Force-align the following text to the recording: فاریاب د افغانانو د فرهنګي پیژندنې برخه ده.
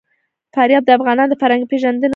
فاریاب 0.53 0.83
د 0.85 0.89
افغانانو 0.97 1.31
د 1.31 1.35
فرهنګي 1.41 1.67
پیژندنې 1.71 1.99
برخه 2.01 2.09
ده. 2.09 2.09